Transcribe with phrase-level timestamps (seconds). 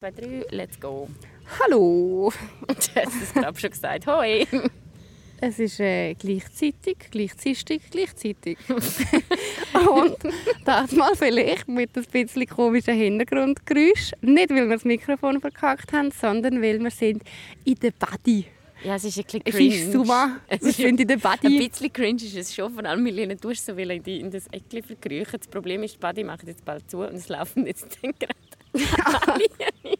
[0.00, 1.08] zwei, drei, let's go.
[1.60, 2.32] Hallo!
[2.66, 4.06] Du hast es glaube schon gesagt.
[4.06, 4.46] Hoi!
[5.42, 8.58] Es ist äh, gleichzeitig, gleichzeitig, gleichzeitig.
[8.68, 10.16] Und
[10.66, 14.12] das mal vielleicht mit ein bisschen komischen Hintergrundgeräusch.
[14.20, 17.22] Nicht, weil wir das Mikrofon verkackt haben, sondern weil wir sind
[17.64, 18.44] in der Body.
[18.84, 19.74] Ja, es ist ein bisschen Es cringe.
[19.74, 20.36] ist super.
[20.48, 21.68] Es ist in der Ein Body.
[21.68, 24.46] bisschen cringe ist es schon, vor allem Milena, du hast so in, die, in das
[24.48, 25.38] Eckchen verkriechen.
[25.38, 28.34] Das Problem ist, die Body macht jetzt bald zu und es laufen jetzt dann gerade
[28.74, 29.96] Alienin.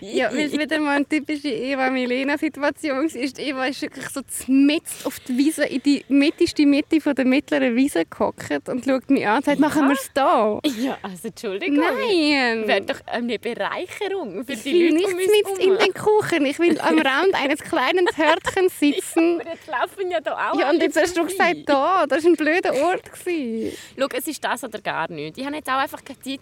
[0.00, 3.38] Ja, weil es wieder mal eine typische Eva-Milena-Situation ist.
[3.38, 7.74] Eva ist wirklich so mitten auf die Wiese, in die mittigste Mitte von der mittleren
[7.76, 10.60] Wiese gehockt und schaut mich an und sagt, machen wir es da?
[10.78, 11.78] Ja, also Entschuldigung.
[11.78, 12.66] Nein!
[12.66, 15.94] Wäre doch eine Bereicherung für Ich die will Leute nicht um uns mit in den
[15.94, 16.46] Kuchen.
[16.46, 19.40] Ich will am Rand eines kleinen Hörtchens sitzen.
[19.40, 22.30] Aber jetzt laufen ja da auch Ja, und jetzt hast du gesagt, da, das war
[22.30, 23.02] ein blöder Ort.
[23.24, 25.38] Schau, es ist das oder gar nichts.
[25.38, 26.40] Ich habe jetzt auch einfach keine Zeit.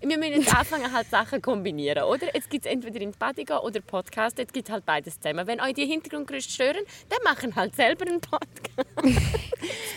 [0.00, 2.21] Wir müssen jetzt anfangen, halt Sachen kombinieren, oder?
[2.34, 4.38] Jetzt gibt es entweder in die Party gehen oder Podcast.
[4.38, 5.46] Jetzt gibt es halt beides zusammen.
[5.46, 8.88] Wenn euch die Hintergrundgeräusche stören, dann machen halt selber einen Podcast.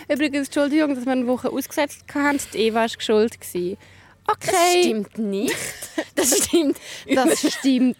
[0.09, 2.39] Übrigens, Entschuldigung, dass wir eine Woche ausgesetzt haben.
[2.53, 3.39] Die Eva war schuld.
[3.39, 3.77] gewesen.
[4.25, 5.55] Das Okay, stimmt nicht.
[6.15, 6.77] Das stimmt.
[7.13, 7.97] das stimmt.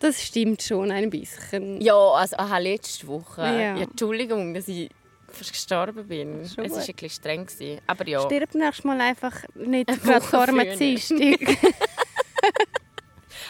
[0.00, 1.80] Das stimmt schon ein bisschen.
[1.80, 3.42] Ja, also aha, letzte Woche.
[3.42, 3.76] Ja.
[3.76, 3.82] Ja.
[3.82, 4.90] Entschuldigung, dass ich
[5.28, 6.48] fast gestorben bin.
[6.48, 7.46] Schon es war ein bisschen streng.
[7.46, 7.80] gewesen.
[7.86, 8.20] Aber ja.
[8.22, 10.76] Stirb nächstes Mal einfach nicht gerade vor einem.
[10.78, 11.18] Dienstag.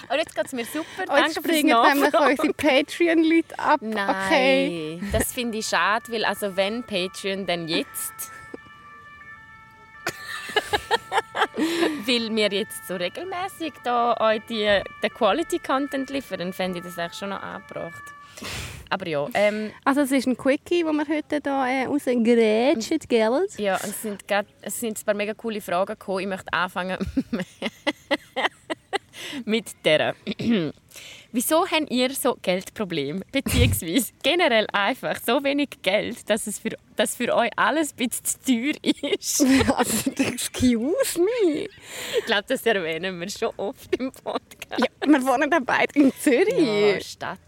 [0.08, 0.86] Aber jetzt geht es mir super.
[0.98, 3.80] Jetzt Danke springen nämlich unsere Patreon-Leute ab.
[3.82, 5.00] Nein, Okay.
[5.12, 8.12] das finde ich schade, weil also wenn Patreon, dann jetzt.
[12.06, 14.64] weil wir jetzt so regelmäßig da euch die,
[15.02, 18.02] den Quality-Content liefern, dann fände ich das eigentlich schon noch angebracht.
[18.88, 23.46] Aber ja, ähm, Also es ist ein Quickie, den wir heute hier äh, rausgerätschen, gell?
[23.58, 26.20] ja es, sind grad, es sind ein paar mega coole Fragen gekommen.
[26.20, 26.98] Ich möchte anfangen
[29.44, 30.14] mit der.
[31.32, 33.20] Wieso habt ihr so Geldprobleme?
[33.30, 38.24] Beziehungsweise generell einfach so wenig Geld, dass es für, dass für euch alles ein bisschen
[38.24, 38.38] zu
[38.82, 39.44] teuer ist?
[39.76, 41.68] Also, excuse me.
[42.18, 44.80] Ich glaube, das erwähnen wir schon oft im Podcast.
[44.80, 47.06] Ja, wir wohnen ja beide in Ja, Zürich.
[47.06, 47.38] Stadt.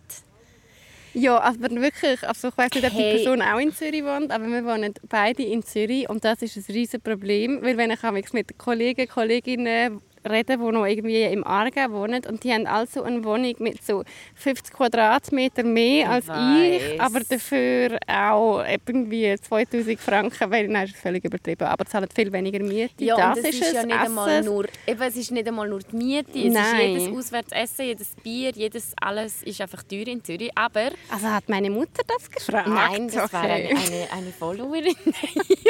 [1.14, 3.16] Ja, aber wirklich, also ich weiß nicht, ob die Hey.
[3.16, 6.64] Person auch in Zürich wohnt, aber wir wohnen beide in Zürich und das ist ein
[6.72, 12.22] riesiges Problem, weil wenn ich mit Kollegen, Kolleginnen rede, die noch irgendwie im Aargau wohnen
[12.28, 14.02] und die haben also eine Wohnung mit so
[14.36, 16.82] 50 Quadratmeter mehr als weiss.
[16.94, 22.08] ich, aber dafür auch irgendwie 2000 Franken, weil nein, das ist völlig übertrieben, aber zahlen
[22.14, 23.04] viel weniger Miete.
[23.04, 25.68] Ja, das und es ist, ja es, nicht einmal nur, eben, es ist nicht einmal
[25.68, 26.96] nur die Miete, es Nein.
[26.96, 30.50] ist jedes Auswärtsessen, jedes Bier, jedes alles ist einfach teuer in Zürich.
[30.54, 32.68] Aber Also hat meine Mutter das gefragt?
[32.68, 33.76] nein, das war eine, Okay.
[33.76, 34.94] eine, eine Followerin.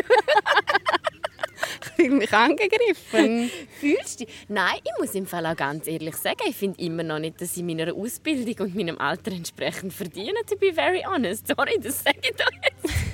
[2.11, 3.51] Mich angegriffen.
[3.81, 4.35] Fühlst du dich?
[4.49, 7.57] Nein, ich muss im Fall auch ganz ehrlich sagen, ich finde immer noch nicht, dass
[7.57, 11.47] ich meiner Ausbildung und meinem Alter entsprechend verdiene, to be very honest.
[11.49, 12.72] Sorry, das sage ich jetzt.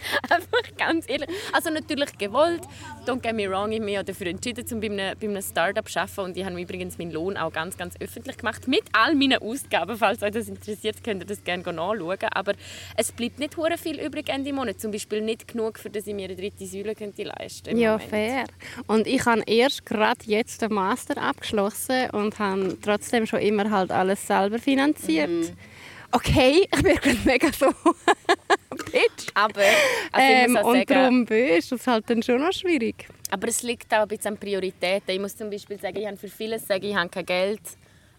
[0.30, 1.28] Einfach ganz ehrlich.
[1.52, 2.62] Also natürlich gewollt,
[3.06, 5.42] don't get me wrong, ich habe mich ja dafür entschieden, um bei einem, bei einem
[5.42, 8.84] Start-up zu arbeiten und ich habe übrigens meinen Lohn auch ganz, ganz öffentlich gemacht, mit
[8.92, 9.96] all meinen Ausgaben.
[9.96, 12.18] Falls euch das interessiert, könnt ihr das gerne nachschauen.
[12.32, 12.52] Aber
[12.96, 14.80] es bleibt nicht hure viel übrig Ende Monat.
[14.80, 17.80] Zum Beispiel nicht genug, für dass ich mir eine dritte Säule könnte leisten könnte.
[17.80, 18.44] Ja, fair.
[18.86, 23.90] Und ich habe erst gerade jetzt den Master abgeschlossen und habe trotzdem schon immer halt
[23.90, 25.30] alles selber finanziert.
[25.30, 25.56] Mhm.
[26.10, 27.72] Okay, ich bin gerade mega so
[28.90, 29.28] bitch.
[29.34, 29.60] Aber,
[30.12, 31.26] also Ähm, und sagen, darum
[31.56, 33.06] ist das halt dann schon noch schwierig.
[33.30, 35.10] Aber es liegt auch ein bisschen an Prioritäten.
[35.14, 37.60] Ich muss zum Beispiel sagen, ich habe für vieles sagen, ich habe kein Geld,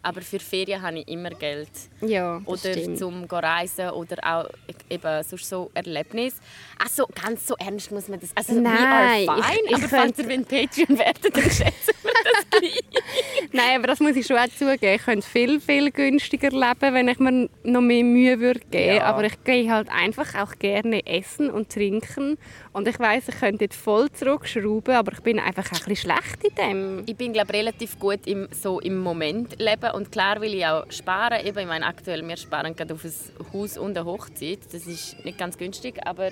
[0.02, 1.70] aber für Ferien habe ich immer Geld.
[2.02, 3.00] Ja, Oder stimmt.
[3.00, 4.50] zum reisen oder auch
[4.90, 6.36] eben sonst so Erlebnis.
[6.82, 8.30] Also ganz so ernst muss man das.
[8.36, 11.44] Also Nein, we are fine, ich- ich aber falls könnte- ihr wenn Patreon werdet, dann
[11.44, 12.46] schätzen wir das.
[13.52, 14.96] Nein, aber das muss ich schon auch zugeben.
[14.96, 19.04] Ich könnte viel, viel günstiger leben, wenn ich mir noch mehr Mühe würde geben Ja.
[19.04, 22.38] Aber ich gehe halt einfach auch gerne essen und trinken.
[22.72, 26.12] Und ich weiß, ich könnte jetzt voll zurückschrauben, aber ich bin einfach auch ein bisschen
[26.12, 27.04] schlecht in dem.
[27.06, 30.86] Ich bin glaube relativ gut im, so im Moment leben und klar will ich auch
[30.92, 31.46] sparen.
[31.46, 33.14] Eben, ich meine, aktuell wir sparen gerade auf ein
[33.54, 34.60] Haus und eine Hochzeit.
[34.72, 36.30] Das ist nicht ganz günstig, aber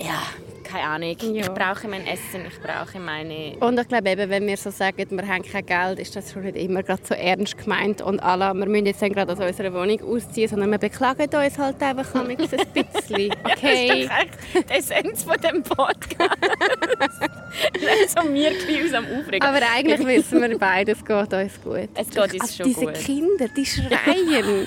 [0.00, 0.22] ja,
[0.64, 1.16] keine Ahnung.
[1.34, 1.42] Ja.
[1.42, 4.96] Ich brauche mein Essen, ich brauche meine Und ich glaube eben, wenn wir so sagen,
[5.08, 8.52] wir haben kein Geld, ist das schon nicht immer gerade so ernst gemeint und alle,
[8.54, 12.36] wir müssen jetzt gerade aus unserer Wohnung ausziehen, sondern wir beklagen uns halt einfach ein
[12.36, 12.60] bisschen.
[13.46, 14.08] Okay.
[14.08, 16.36] Das ist die Essenz von dem Podcast.
[18.08, 19.42] so ein aus am Aufregen.
[19.46, 21.88] Aber eigentlich wissen wir beide, es geht uns gut.
[21.94, 22.94] Es geht uns Also schon diese gut.
[22.94, 24.66] Kinder, die schreien.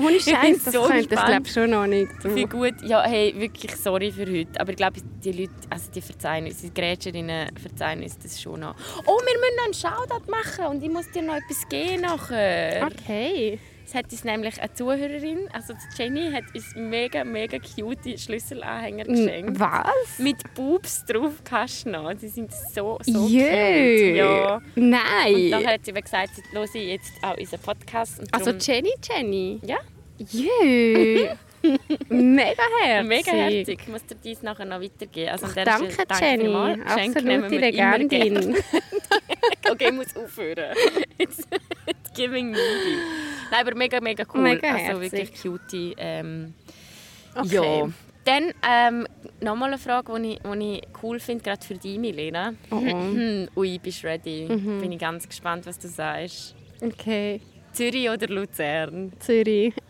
[0.00, 2.10] Ohne bin Scheiß, das so könnte ich glaube schon noch nicht.
[2.24, 4.60] Wie gut, ja, hey, wirklich sorry für heute.
[4.60, 8.60] Aber ich glaube, die Leute, also die verzeihen uns, die Grätscherinnen verzeihen uns das schon
[8.60, 8.74] noch.
[9.06, 12.86] Oh, wir müssen noch einen Shoutout machen und ich muss dir noch etwas geben nachher.
[12.86, 13.58] Okay.
[13.90, 19.58] Es hat uns nämlich eine Zuhörerin, also Jenny, hat uns mega, mega cute Schlüsselanhänger geschenkt.
[19.58, 20.18] Was?
[20.20, 22.14] Mit Boobs drauf kannst du noch.
[22.14, 24.14] Die sind so, so Jö.
[24.14, 24.54] Ja.
[24.76, 25.48] Und Nein.
[25.50, 28.20] nachher hat sie eben gesagt, sie höre jetzt auch unseren Podcast.
[28.20, 29.60] Und also Jenny, Jenny.
[29.66, 29.78] ja,
[30.18, 31.26] Jö.
[32.08, 33.08] Mega herzig.
[33.08, 33.80] mega herzig.
[33.82, 35.30] Ich muss dir dies nachher noch weitergeben.
[35.30, 36.82] Also dieser Danke, Stelle Jenny.
[36.84, 37.70] Geschenke nehmen Absolute.
[37.70, 38.56] Legendin.
[39.70, 40.74] Okay, ich muss aufhören.
[41.18, 41.38] It's
[42.14, 42.96] giving needy.
[43.50, 44.42] Nein, aber mega, mega cool.
[44.42, 45.94] Mega also wirklich cute.
[45.96, 46.54] Ähm,
[47.34, 47.54] Okay.
[47.80, 47.88] Ja.
[48.24, 49.06] Dann ähm,
[49.40, 52.54] nochmal eine Frage, die ich, die ich cool finde, gerade für dich, Milena.
[52.70, 52.80] Oh.
[52.80, 54.46] Hm, Ui, bist du ready?
[54.48, 54.80] Mhm.
[54.80, 56.54] Bin ich ganz gespannt, was du sagst.
[56.82, 57.40] Okay.
[57.72, 59.12] Zürich oder Luzern?
[59.20, 59.74] Zürich.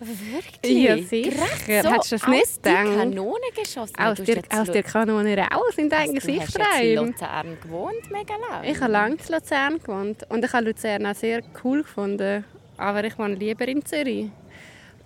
[0.00, 0.82] Wirklich?
[0.82, 1.46] Ja, sicher.
[1.66, 2.84] Gerade Hättest du das aus nicht gedacht?
[2.96, 3.96] Kanone geschossen?
[3.98, 7.06] Aus der, aus der Kanone raus in dein Also, Gesicht Du hast in rein.
[7.08, 8.70] Luzern gewohnt, mega lange.
[8.70, 12.44] Ich habe lange in Luzern gewohnt und ich habe Luzern auch sehr cool gefunden.
[12.78, 14.30] Aber ich wohne lieber in Zürich.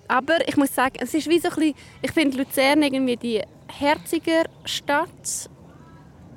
[0.06, 3.42] Aber ich muss sagen, es ist wie so ein bisschen, ich finde Luzern irgendwie die
[3.76, 5.50] herziger Stadt.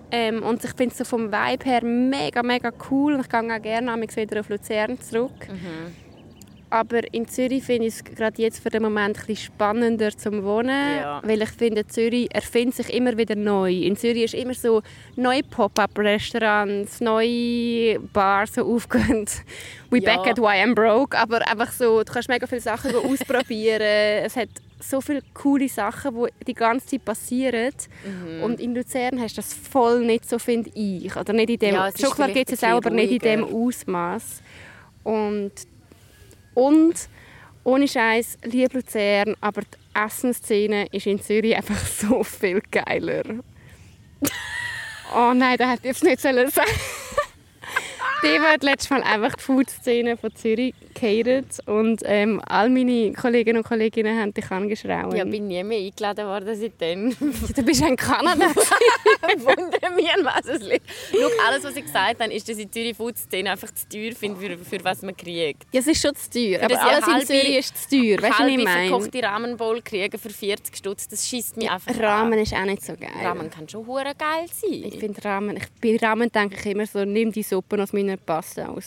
[0.09, 3.13] Ähm, und ich finde es so vom Vibe her mega, mega cool.
[3.13, 5.47] Und ich gehe auch gerne wieder auf Luzern zurück.
[5.47, 6.06] Mhm.
[6.69, 10.43] Aber in Zürich finde ich es gerade jetzt für den Moment ein bisschen spannender zum
[10.43, 10.97] Wohnen.
[10.99, 11.21] Ja.
[11.23, 13.71] Weil ich finde, Zürich erfindet sich immer wieder neu.
[13.71, 14.81] In Zürich ist immer so
[15.15, 19.25] neue Pop-up-Restaurants, neue Bars so aufgehen.
[19.89, 20.15] We Ja.
[20.17, 21.17] back at why I'm broke.
[21.17, 23.81] Aber einfach so, du kannst mega viele Sachen ausprobieren.
[24.25, 24.49] es hat
[24.79, 27.73] so viele coole Sachen, die die ganze Zeit passieren.
[28.05, 28.43] Mhm.
[28.43, 31.15] Und in Luzern hast du das voll nicht so, finde ich.
[31.15, 34.41] Oder nicht in dem, Ja, es vielleicht gibt es auch, aber nicht in dem Ausmaß.
[35.03, 35.51] Und,
[36.57, 36.95] und
[37.63, 43.23] ohne Scheiß, liebe Luzern, aber die Essensszene ist in Zürich einfach so viel geiler.
[45.15, 46.71] oh nein, das hätte ich jetzt nicht sollen sagen.
[48.23, 53.57] Die hat letztes Mal einfach die Food-Szene von Zürich gehatet und ähm, all meine Kolleginnen
[53.59, 55.13] und Kollegen haben dich angeschraubt.
[55.15, 57.15] Ja, bin nie mehr eingeladen worden seitdem.
[57.19, 58.47] du bist ja in Kanada.
[59.37, 60.85] wundere mich, an was es liegt.
[61.11, 64.13] Schau, alles, was ich gesagt habe, ist, dass ich Zürich Food Szene einfach zu teuer
[64.13, 65.63] finde, für, für was man kriegt.
[65.71, 67.97] ja, es ist schon zu teuer, aber ich alles eine in halbe- Zürich ist zu
[67.97, 68.17] teuer.
[68.17, 68.89] Weißt du, was Halbe ich meine?
[68.89, 72.39] verkochte Rahmenbowl kriegen für 40 Stutz, das schießt mich einfach Rahmen an.
[72.39, 73.09] ist auch nicht so geil.
[73.21, 74.83] Rahmen kann schon hure geil sein.
[74.85, 78.17] Ich finde Ramen, ich, bei Ramen denke ich immer so, nimm die Suppe aus meiner
[78.17, 78.85] Paste raus.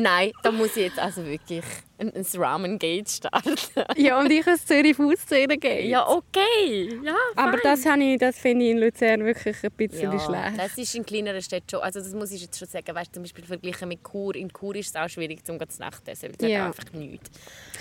[0.00, 1.64] Nein, da muss ich jetzt also wirklich
[1.98, 3.54] ein, ein Ramen-Gate starten.
[3.96, 5.88] ja, und ich als Zürich Food-Szene gehen.
[5.90, 6.98] ja, okay.
[7.04, 7.60] Ja, aber fein.
[7.62, 10.58] das, habe ich, das finde ich in Luzern wirklich ein bisschen ja, schlecht.
[10.58, 11.80] das ist in kleineren Städten schon.
[11.80, 12.94] Also das muss ich jetzt schon sagen.
[12.94, 14.34] Weißt, zum Beispiel verglichen mit Chur.
[14.34, 16.66] In Chur ist es auch schwierig, zum zu Nacht zu essen, weil es Ja.
[16.66, 17.30] einfach nichts.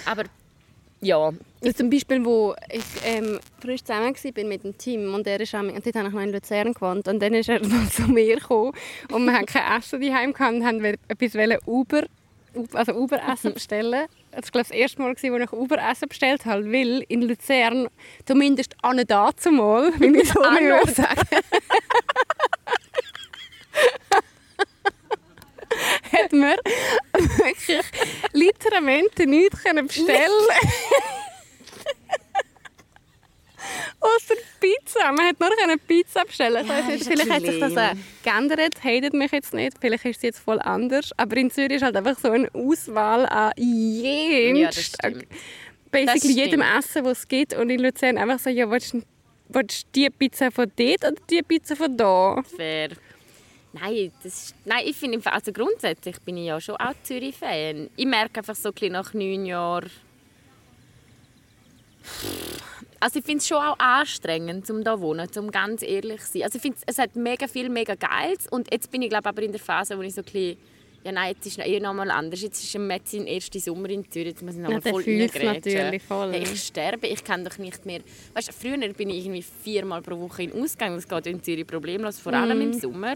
[0.06, 0.24] Aber
[1.02, 1.32] ja,
[1.62, 5.56] Also zum Beispiel, wo ich ähm, frisch zusammen war mit dem Team und er ist
[5.56, 8.04] am- und dort habe ich noch in Luzern gewohnt und dann ist er mal zu
[8.04, 8.74] mir gekommen
[9.12, 12.04] und wir hatten kein Essen daheim gehabt und haben etwas Uber,
[12.74, 14.08] also Uber Essen bestellen.
[14.32, 17.22] Das war glaube ich, das erste Mal, wo ich Uber Essen bestellt habe, weil in
[17.24, 17.88] Luzern
[18.26, 21.22] zumindest an da zumal, wie ich so Anno würde sagen.
[26.24, 26.56] hat man
[27.38, 27.86] wirklich
[28.34, 30.18] literalmente nichts können bestellen
[34.00, 35.12] Außer Pizza.
[35.12, 36.66] Man hat nur eine Pizza bestellen.
[36.66, 37.92] Ja, ist vielleicht hat sich das auch
[38.24, 38.82] geändert.
[38.84, 39.74] Hatet mich jetzt nicht.
[39.80, 41.12] Vielleicht ist es jetzt voll anders.
[41.18, 45.26] Aber in Zürich ist halt einfach so eine Auswahl an jedem, Ja, das stimmt.
[45.92, 46.62] basically Das jedem.
[46.62, 47.54] Essen, das es gibt.
[47.54, 49.02] Und in Luzern einfach so, ja, willst du
[49.50, 52.42] willst du die Pizza von dort oder die Pizza von da?
[52.56, 52.90] fair.
[53.72, 57.90] Nein, das ist, nein, ich finde, also grundsätzlich bin ich ja schon auch Zürich-Fan.
[57.96, 59.90] Ich merke einfach so ein bisschen nach neun Jahren...
[63.00, 66.32] Also ich finde es schon auch anstrengend, um hier zu wohnen, um ganz ehrlich zu
[66.34, 66.44] sein.
[66.44, 68.48] Also ich finde, es hat mega viel, mega Geiles.
[68.50, 70.58] Und jetzt bin ich glaube aber in der Phase, wo ich so ein bisschen...
[71.02, 72.42] Ja, nein, jetzt ist es eh noch mal anders.
[72.42, 74.30] Jetzt ist im März sein erster Sommer in Zürich.
[74.30, 76.34] Jetzt muss ich noch Ja, mal voll natürlich voll.
[76.34, 78.02] Hey, ich sterbe, ich kann doch nicht mehr...
[78.34, 80.96] Weißt, du, früher bin ich irgendwie viermal pro Woche in Ausgang.
[80.96, 82.74] Das geht in Zürich problemlos, vor allem Mhm.
[82.74, 83.16] im Sommer.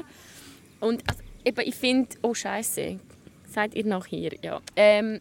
[0.84, 2.10] Und also, eben, ich finde...
[2.22, 3.00] Oh, Scheiße.
[3.48, 4.32] Seid ihr noch hier?
[4.42, 4.62] Ja.
[4.75, 5.20] Ähm,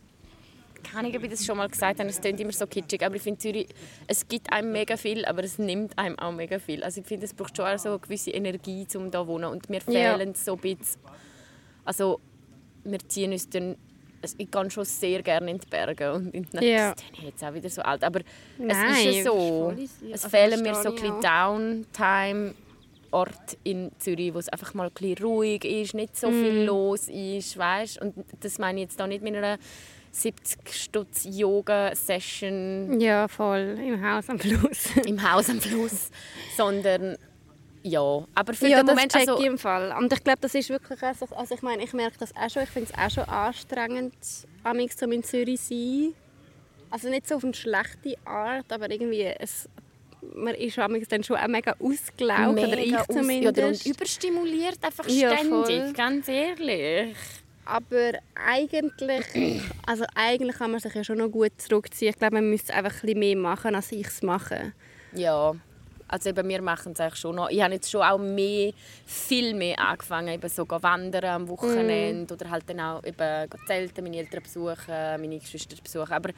[0.82, 3.14] keine Ahnung, ob ich das schon mal gesagt habe, es klingt immer so kitschig, aber
[3.16, 3.68] ich finde Zürich,
[4.06, 6.82] es gibt einem mega viel, aber es nimmt einem auch mega viel.
[6.82, 9.44] Also ich finde, es braucht schon auch so eine gewisse Energie, um hier zu wohnen
[9.44, 10.16] und mir Ja.
[10.16, 11.00] fehlen so ein bisschen,
[11.84, 12.20] also
[12.84, 13.76] wir ziehen uns dann,
[14.20, 16.94] also ich gehe schon sehr gerne in die Berge und in die Natur, Ja.
[17.12, 18.20] ich jetzt auch wieder so alt, aber
[18.58, 22.54] Nein, es ist ja so, es Also fehlen mir so ein bisschen Downtime
[23.12, 27.08] Orte in Zürich, wo es einfach mal ein bisschen ruhig ist, nicht so viel los
[27.08, 28.00] ist, weißt?
[28.00, 29.58] Und das meine ich jetzt da nicht mit einer
[30.12, 33.78] 70 Stutz Yoga Session Ja, voll.
[33.82, 34.96] Im Haus am Fluss.
[35.06, 36.10] im Haus am Fluss,
[36.56, 37.16] sondern
[37.84, 39.94] ja, aber für ja, den das Moment check also, ich im Fall.
[39.98, 42.48] Und ich glaube, das ist wirklich auch so, also ich meine, ich merke das auch
[42.48, 44.14] schon, ich finde es auch schon anstrengend,
[44.62, 46.14] amix so in Zürich zu sein.
[46.90, 49.68] Also nicht so auf eine schlechte Art, aber irgendwie, es,
[50.34, 53.56] man ist dann schon auch mega ausgelaugt, oder ich mega aus- zumindest.
[53.58, 55.92] Ja, und überstimuliert einfach Ja, ständig, voll.
[55.94, 57.16] ganz ehrlich.
[57.64, 62.10] Aber eigentlich, also eigentlich kann man sich ja schon noch gut zurückziehen.
[62.10, 64.72] Ich glaube, man müsste einfach ein bisschen mehr machen, als ich es mache.
[65.14, 65.54] Ja,
[66.08, 67.48] also eben, wir machen es eigentlich schon noch.
[67.50, 68.72] Ich habe jetzt schon auch mehr,
[69.06, 74.18] viel mehr angefangen, eben so wandern am Wochenende oder halt dann auch eben zelten, meine
[74.18, 76.12] Eltern besuchen, meine Geschwister besuchen.
[76.12, 76.30] Aber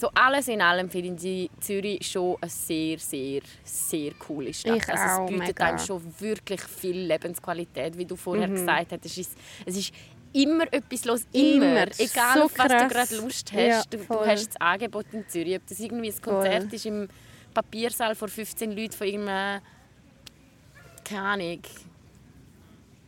[0.00, 4.76] so alles in allem finde ich Zürich schon eine sehr, sehr, sehr coole Stadt.
[4.78, 5.64] Ich also es bietet mega.
[5.66, 9.04] einem schon wirklich viel Lebensqualität, wie du vorher gesagt hast.
[9.04, 9.92] Es ist, es ist
[10.32, 11.66] immer etwas los, immer.
[11.82, 11.86] Immer.
[11.98, 12.92] Egal, So auf was du krass.
[13.10, 13.58] gerade Lust hast.
[13.60, 14.26] Ja, du, du voll.
[14.26, 15.56] hast das Angebot in Zürich.
[15.56, 17.08] Ob das irgendwie ein Konzert ist im
[17.52, 19.60] Papiersaal vor 15 Leuten von irgendeinem,
[21.04, 21.60] keine Ahnung,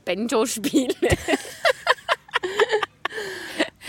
[0.05, 0.95] Banjo spielen.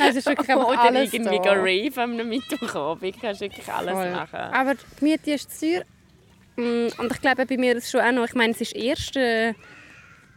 [0.10, 1.54] Es ist wirklich einfach Oder alles irgendwie da.
[1.54, 3.16] rave am Mittwochabend.
[3.16, 4.12] Du kannst wirklich alles Voll.
[4.12, 4.40] machen.
[4.40, 5.84] Aber die Miete ist teuer.
[6.56, 8.76] Mm, Und ich glaube, bei mir ist es schon auch noch, ich meine, es ist
[8.76, 9.56] erst der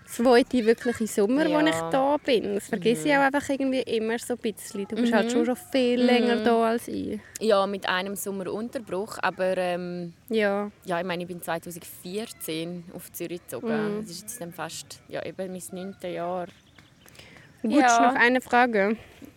[0.06, 1.60] zweite wirkliche Sommer, Ja.
[1.60, 2.54] wo ich da bin.
[2.54, 4.86] Das vergesse ich auch einfach irgendwie immer so ein bisschen.
[4.86, 7.18] Du bist halt schon schon viel länger da als ich.
[7.40, 9.18] Ja, mit einem Sommerunterbruch.
[9.20, 10.70] Aber ähm, Ja.
[10.84, 13.96] ja, ich meine, ich bin 2014 auf Zürich gezogen.
[13.96, 14.00] Mhm.
[14.02, 16.46] Das ist jetzt dann fast ja, eben mein neuntes Jahr.
[17.62, 18.12] Du Ja.
[18.12, 18.96] noch eine Frage?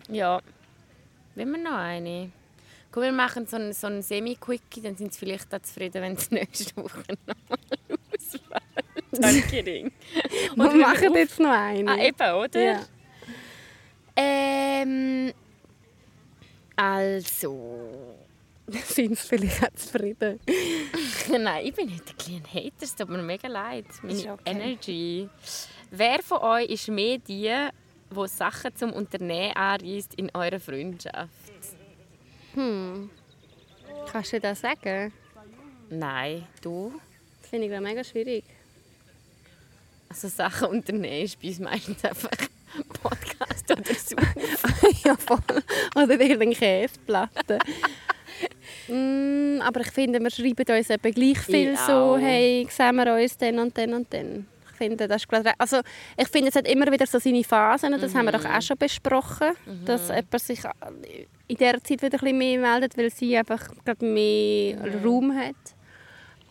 [0.10, 0.42] Ja.
[1.36, 2.32] Wollen wir noch eine?
[2.92, 6.14] Komm, wir machen so einen, so einen Semi-Quickie, dann sind sie vielleicht auch zufrieden, wenn
[6.14, 7.60] es nächste Woche nochmal
[8.18, 9.04] ausfällt.
[9.12, 9.92] Danke, Ring.
[10.56, 11.92] Wir machen jetzt noch eine.
[11.92, 12.62] Ah, eben, oder?
[12.62, 12.86] Ja.
[14.16, 15.34] Ähm,
[16.76, 18.16] also...
[18.86, 20.40] Sind sie vielleicht auch zufrieden?
[21.30, 23.86] Nein, ich bin nicht ein kleiner Hater, es tut mir mega leid.
[24.04, 24.42] Meine okay.
[24.46, 25.30] Energy.
[25.90, 27.52] Wer von euch ist mehr die,
[28.12, 31.30] die Sachen zum Unternehmen anreist in eurer Freundschaft?
[34.12, 35.14] Kannst du das sagen?
[35.90, 36.94] Nein, du?
[37.42, 38.44] Das finde ich grad mega schwierig.
[40.10, 42.30] Also Sachen unternehmen ist bei uns meistens einfach
[43.04, 44.16] Podcast oder so.
[45.08, 45.64] ja, voll.
[45.96, 47.60] Oder irgendeine Käseplatte.
[48.88, 52.18] mm, aber ich finde, wir schreiben uns eben gleich viel Ich so, auch.
[52.18, 54.48] hey, sehen wir uns dann und dann und dann.
[54.80, 55.52] Ich finde, das ist gerade...
[55.58, 55.82] Also,
[56.18, 58.78] ich finde, es hat immer wieder so seine Phasen, das haben wir doch auch schon
[58.78, 59.50] besprochen,
[59.86, 60.60] dass jemand sich
[61.48, 65.56] in dieser Zeit wieder ein bisschen mehr meldet, weil sie einfach gerade mehr Raum hat.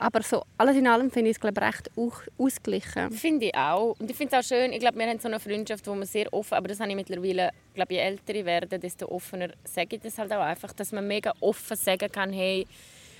[0.01, 3.11] Aber so alles in allem finde ich es glaube recht au- ausgeglichen.
[3.11, 3.97] Finde ich auch.
[3.99, 6.07] Und ich finde es auch schön, ich glaube, wir haben so eine Freundschaft, wo man
[6.07, 9.97] sehr offen, aber das habe ich mittlerweile, glaube, je älter ich werde, desto offener sage
[9.97, 12.65] ich das halt auch einfach, dass man mega offen sagen kann, hey,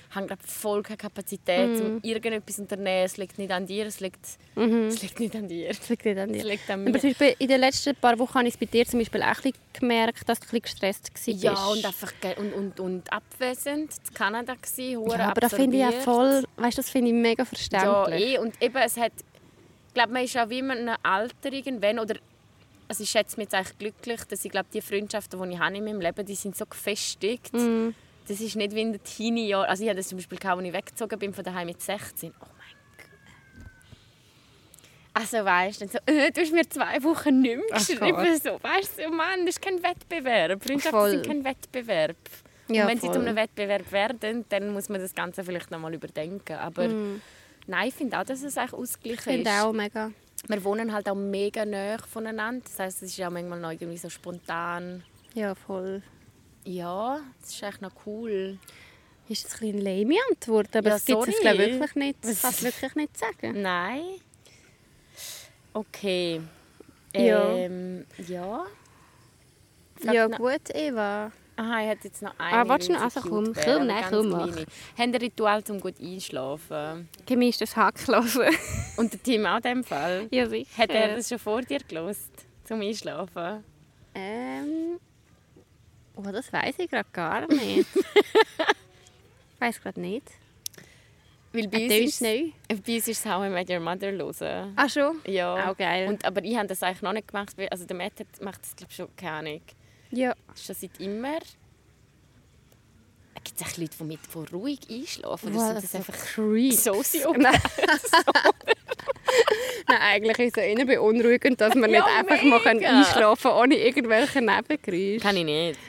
[0.09, 1.85] ich habe gerade voll keine Kapazität, Mhm.
[1.85, 4.25] um irgendetwas zu unternehmen, es liegt nicht an dir, es liegt,
[4.55, 5.67] es liegt nicht an dir.
[5.67, 6.39] Das liegt nicht an dir.
[6.39, 6.99] Es liegt an Aber mir.
[6.99, 9.27] zum Beispiel in den letzten paar Wochen habe ich es bei dir zum Beispiel auch
[9.27, 11.43] ein bisschen gemerkt, dass du ein bisschen gestresst warst.
[11.43, 13.91] Ja, und einfach und, und, und abwesend.
[14.07, 17.43] In Kanada gsi, Ja, aber das finde ich ja voll, weißt, das finde ich mega
[17.43, 18.33] Ja, verständlich.
[18.33, 18.37] eh.
[18.39, 19.11] Und eben, es hat,
[19.87, 22.15] ich glaube, man ist auch wie in einem Alter irgendwann, oder
[22.87, 25.77] also ich schätze mich jetzt eigentlich glücklich, dass ich glaube, die Freundschaften, die ich habe
[25.77, 27.53] in meinem Leben, die sind so gefestigt.
[27.53, 27.93] Mhm.
[28.29, 29.65] Das ist nicht wie in den Teenie-Jahren.
[29.65, 32.31] Also ich hatte das zum Beispiel gehabt, als ich weggezogen bin von daheim mit 16.
[32.39, 33.65] Oh mein Gott.
[35.15, 38.39] Also weißt du, so, äh, du hast mir zwei Wochen nicht mehr geschrieben.
[38.39, 40.63] So, weißt du, oh Mann, das ist kein Wettbewerb.
[40.63, 42.17] Freundschaften sind kein Wettbewerb.
[42.67, 43.15] Ja, und wenn sie voll.
[43.15, 46.55] zu einem Wettbewerb werden, dann muss man das Ganze vielleicht noch mal überdenken.
[46.57, 46.87] Aber
[47.65, 48.73] nein, ich finde auch, dass es eigentlich.
[48.73, 49.59] Ich ausgeglichen finde ist.
[49.59, 50.11] auch mega.
[50.47, 52.61] Wir wohnen halt auch mega nah voneinander.
[52.63, 55.03] Das heisst, es ist ja manchmal noch irgendwie so spontan.
[55.33, 56.03] Ja, voll.
[56.65, 58.57] Ja, das ist echt noch cool.
[59.27, 62.17] Ist das ein lame Antwort, aber Ja, das gibt es wirklich nicht.
[62.23, 63.61] Das kann ich wirklich nicht sagen.
[63.61, 64.01] Nein.
[65.73, 66.41] Okay.
[67.15, 67.55] Ja.
[67.55, 68.65] Ähm, ja.
[70.03, 71.31] Ja gut, Eva.
[71.55, 72.57] Aha, ich hätte jetzt noch eine.
[72.57, 73.03] Ah, willst du weil noch?
[73.15, 74.47] Also komm, komm, nein, komm, mach.
[74.47, 74.65] Haben
[74.97, 77.09] ein Ritual, um gut einschlafen?
[77.25, 78.55] Gemischtes Hack hören.
[78.97, 80.27] Und der Tim auch in dem Fall?
[80.31, 80.77] ja, sicher.
[80.77, 82.31] Hat er das schon vor dir gelost
[82.63, 83.63] zum Einschlafen?
[84.15, 84.99] Ähm,
[86.27, 87.87] oh, das weiß ich gerade gar nicht.
[87.95, 88.05] ich
[89.59, 90.27] weiß gerade nicht.
[91.51, 92.51] Weil bei uns, ist, neu.
[92.67, 94.73] bei uns ist es How I Met Your Mother hören.
[94.75, 95.19] Ah, schon?
[95.25, 95.69] Ja.
[95.71, 96.07] Auch geil.
[96.07, 97.57] Und, aber ich habe das eigentlich noch nicht gemacht.
[97.57, 99.61] weil- Also der Matt hat, macht das glaube schon, keine Ahnung.
[100.11, 100.35] Ja.
[100.55, 101.39] Schon seit immer.
[103.43, 105.49] Gibt es auch Leute, die mit von ruhig einschlafen?
[105.49, 106.73] Oder Wow, sind das das einfach creep.
[106.73, 107.41] Soziopathen?
[107.41, 107.59] Nein.
[109.87, 112.89] Nein, eigentlich ist es eher beunruhigend, dass man Ja, nicht einfach mal mega.
[112.99, 115.19] einschlafen kann, ohne irgendwelche Nebengeräusche.
[115.21, 115.79] Kann ich nicht.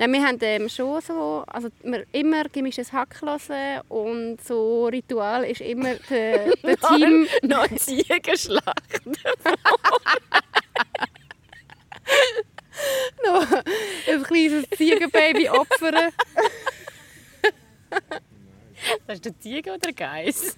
[0.00, 5.44] Nein, wir haben ähm, schon so, also wir immer gemischtes Hack hören und so Ritual
[5.44, 7.28] ist immer der, der Team...
[7.42, 8.64] Noch Ziegenschlacht.
[13.26, 16.12] noch ein kleines Ziegenbaby opfern.
[19.06, 20.56] Das ist der Ziege oder der Geiss?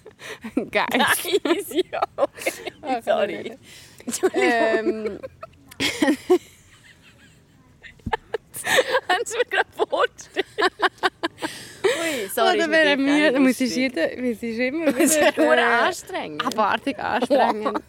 [0.71, 0.87] Geil.
[0.87, 2.01] Geiss, ja.
[2.15, 3.01] Okay.
[3.03, 3.57] Sorry.
[4.05, 5.19] Entschuldigung.
[5.19, 5.19] Ähm,
[9.09, 10.45] Haben Sie mir gerade vorgestellt?
[11.83, 12.57] Ui, sorry.
[12.57, 13.75] oder wäre mir, es ist, lustig.
[13.75, 16.45] jeder, es ist immer Es ist wieder, nur anstrengend.
[16.45, 17.79] abartig anstrengend.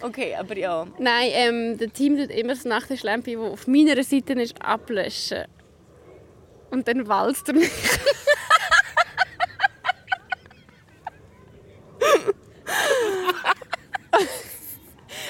[0.00, 0.86] Okay, aber ja.
[0.98, 5.44] Nein, ähm, der Team tut immer das Nachttischlampe, das auf meiner Seite ist, ablöschen.
[6.70, 7.70] Und dann walzt er mich.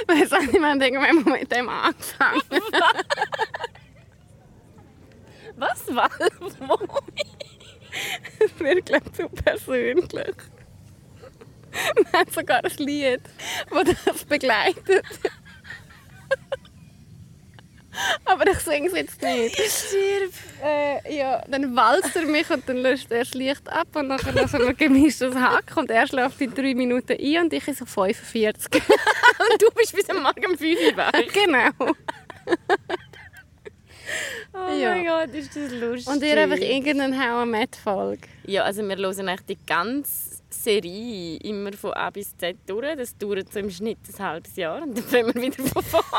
[0.06, 2.42] Weißt du, wir haben irgendwann mal mit dem angefangen.
[5.58, 6.10] Was war
[6.60, 6.78] Wo?
[8.58, 10.36] Wirklich zu persönlich.
[11.94, 13.20] Wir haben sogar ein Lied,
[13.70, 15.04] das das begleitet.
[18.24, 19.56] Aber ich singe es jetzt nicht.
[19.56, 20.32] Stirb.
[20.62, 24.20] Äh, ja, dann walzt er mich und dann löscht er das Licht ab und dann
[24.34, 27.86] lassen wir gemischtes Hack und er schläft in drei Minuten ein und ich in so
[27.86, 28.82] 45.
[29.50, 31.94] Und du bist bis am Morgen um 5 Uhr genau.
[34.54, 34.94] Oh Ja.
[34.94, 36.12] mein Gott, ist das lustig.
[36.12, 38.28] Und ihr einfach irgendeine How I Met Folge.
[38.46, 42.96] Ja, also wir hören eigentlich die ganze Serie immer von A bis Z durch.
[42.96, 46.06] Das dauert so im Schnitt ein halbes Jahr und dann fangen wir wieder von vorne.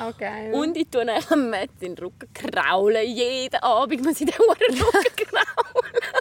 [0.00, 0.54] Auch geil.
[0.54, 3.06] Und ich tue am Matt in den Rücken kraulen.
[3.06, 5.44] Jeden Abend muss ich den Rücken kraulen.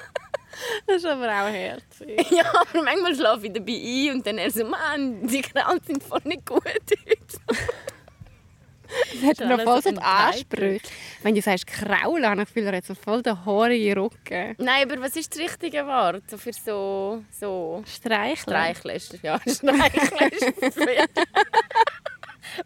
[0.87, 2.31] das ist aber auch herzig.
[2.31, 6.03] ja, aber manchmal schlafe ich dabei ein und dann er so, Mann, die Kraulen sind
[6.03, 6.95] voll nicht gut heute.
[9.13, 10.01] Das hat noch voll so die.
[10.01, 10.81] Ansprüche.
[11.23, 14.55] Wenn du sagst Kraulen, habe ich er hat so voll den haarigen Rücken.
[14.57, 18.75] Nein, aber was ist das richtige Wort so für so, so Streicheln.
[18.75, 19.19] Streicheln?
[19.23, 20.79] Ja, Streicheln ist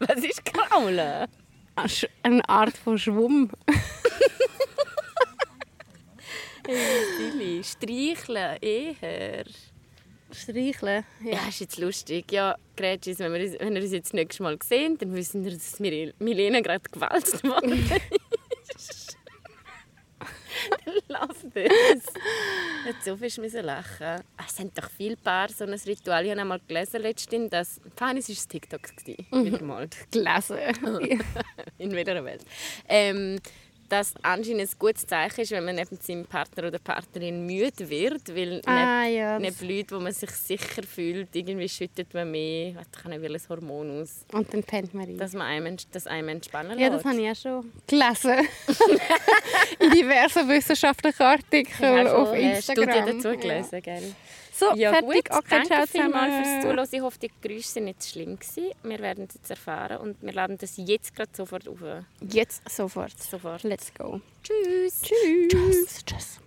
[0.00, 1.28] Was ist Kraulen?
[2.22, 3.50] Eine Art von Schwumm.
[7.18, 7.62] Silly.
[7.64, 9.44] Streicheln, eher.
[10.34, 11.04] Streicheln.
[11.24, 12.30] Ja, ist jetzt lustig.
[12.32, 15.52] Ja, Gretschis, wenn wir, wenn wir uns jetzt das nächste Mal sehen, dann wissen wir,
[15.52, 17.72] dass Mil- Milena gerade gewalzt worden
[18.76, 19.16] ist.
[20.84, 22.14] Dann lass das.
[22.84, 24.06] Nicht so viel müssen lachen.
[24.36, 26.24] Ah, Es sind doch viele Paar so ein Ritual.
[26.24, 27.80] Ich habe einmal gelesen letztens, dass...
[27.96, 28.82] Feines war es TikTok.
[28.82, 29.88] gewesen, Wieder mal.
[30.10, 30.58] Gelesen.
[31.78, 32.44] In welcher Welt.
[32.88, 33.40] Ähm,
[33.92, 38.34] dass anscheinend ein gutes Zeichen ist, wenn man neben seinem Partner oder Partnerin müde wird,
[38.34, 39.38] weil ah neben, ja.
[39.38, 43.50] neben Leuten, wo man sich sicher fühlt, irgendwie schüttet man mehr, ich kann nicht welches
[43.50, 45.18] Hormon aus, Und dann pennt man rein.
[45.18, 48.48] dass man einem, dass einem entspannen ja, das habe ich auch schon gelesen.
[49.78, 53.22] In diversen wissenschaftlichen Artikeln auf äh, Studien Instagram.
[53.22, 54.14] dazu gelesen, gell?
[54.70, 55.28] So, Ja fertig.
[55.28, 56.62] gut, Okay, danke vielmals fürs.
[56.62, 56.88] Zuhören.
[56.90, 58.70] Ich hoffe, die Geräusche sind nicht schlimm gewesen.
[58.82, 61.78] Wir werden es jetzt erfahren und wir laden das jetzt gerade sofort auf.
[62.20, 63.20] Jetzt sofort.
[63.22, 63.62] Sofort.
[63.64, 64.20] Let's go.
[64.42, 65.02] Tschüss.
[65.02, 66.38] Tschüss.